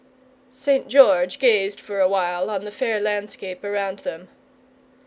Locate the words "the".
2.65-2.71